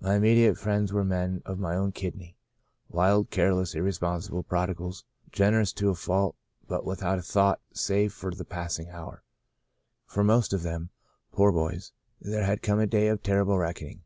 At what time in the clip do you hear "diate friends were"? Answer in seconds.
0.34-1.04